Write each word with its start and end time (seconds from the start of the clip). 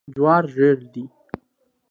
جوار 0.15 0.43
ژیړ 0.53 0.77
دي. 0.93 1.03